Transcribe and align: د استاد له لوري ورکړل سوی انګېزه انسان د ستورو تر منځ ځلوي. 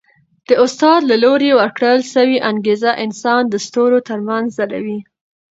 د 0.49 0.51
استاد 0.63 1.01
له 1.11 1.15
لوري 1.23 1.49
ورکړل 1.59 1.99
سوی 2.13 2.37
انګېزه 2.51 2.91
انسان 3.05 3.41
د 3.49 3.55
ستورو 3.65 3.99
تر 4.09 4.19
منځ 4.27 4.45
ځلوي. 4.57 4.99